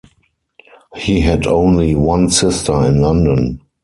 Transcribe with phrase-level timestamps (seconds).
[0.95, 3.61] He had only one sister in London.